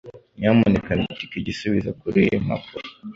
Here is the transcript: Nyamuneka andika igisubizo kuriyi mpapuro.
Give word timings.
Nyamuneka 0.39 0.89
andika 0.93 1.33
igisubizo 1.37 1.89
kuriyi 1.99 2.35
mpapuro. 2.45 2.87